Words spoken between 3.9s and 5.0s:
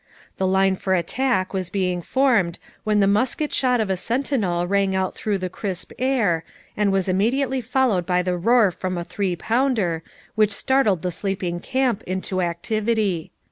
a sentinel rang